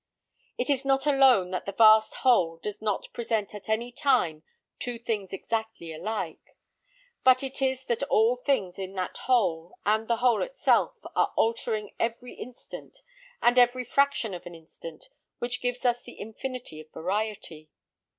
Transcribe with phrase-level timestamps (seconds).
[0.57, 4.41] It is not alone that the vast whole does not present at any time
[4.79, 6.57] two things exactly alike;
[7.23, 11.93] but it is that all things in that whole, and the whole itself, are altering
[11.99, 13.03] every instant,
[13.43, 17.69] and every fraction of an instant, which gives us the infinity of variety.